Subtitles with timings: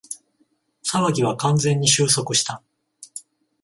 [0.83, 2.63] 騒ぎは完全に収束した